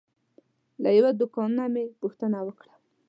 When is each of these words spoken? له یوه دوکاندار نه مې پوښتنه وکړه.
له 0.83 0.89
یوه 0.97 1.11
دوکاندار 1.21 1.55
نه 1.59 1.65
مې 1.73 1.83
پوښتنه 2.01 2.37
وکړه. 2.47 2.73